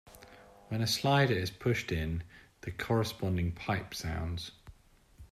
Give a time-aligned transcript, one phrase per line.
[0.69, 2.23] When a slider is pushed in,
[2.61, 4.49] the corresponding pipe sounds.